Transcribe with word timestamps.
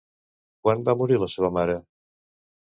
Quan 0.63 0.81
va 0.87 0.95
morir 1.03 1.21
la 1.25 1.31
seva 1.35 1.53
mare? 1.61 1.79